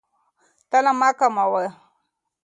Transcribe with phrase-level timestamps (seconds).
[0.69, 1.67] تله مه کموئ.